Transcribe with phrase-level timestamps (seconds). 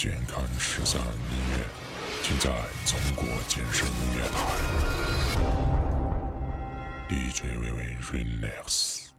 [0.00, 1.06] 健康十三音
[1.50, 1.58] 乐，
[2.22, 2.50] 尽在
[2.86, 4.34] 中国健身音乐台。
[7.06, 9.09] DJ 微微 Relax。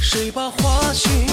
[0.00, 1.27] 谁把花心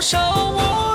[0.00, 0.18] 多少
[0.56, 0.89] 我